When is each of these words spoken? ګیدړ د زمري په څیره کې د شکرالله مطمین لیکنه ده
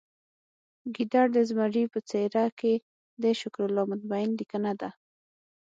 ګیدړ 0.95 1.25
د 1.35 1.37
زمري 1.49 1.83
په 1.93 1.99
څیره 2.09 2.45
کې 2.59 2.73
د 3.21 3.23
شکرالله 3.39 3.83
مطمین 3.91 4.27
لیکنه 4.39 4.71
ده 4.79 4.89